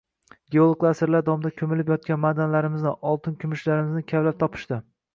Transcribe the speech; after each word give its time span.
Geologlar 0.53 0.95
asrlar 0.95 1.25
davomida 1.27 1.51
ko’milib 1.61 1.93
yotgan 1.95 2.21
ma’danlarimizni, 2.25 2.97
oltin-kumushlarimizni 3.13 4.07
kavlab 4.17 4.45
topishdi 4.45 4.87